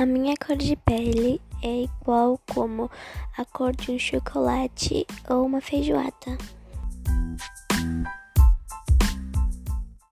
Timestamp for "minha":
0.06-0.34